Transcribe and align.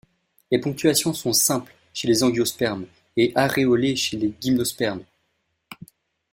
Les 0.49 0.57
ponctuations 0.57 1.13
sont 1.13 1.31
simples 1.31 1.71
chez 1.93 2.07
les 2.07 2.23
angiospermes 2.23 2.87
et 3.17 3.31
aréolées 3.35 3.95
chez 3.95 4.17
les 4.17 4.33
gymnospermes. 4.41 5.03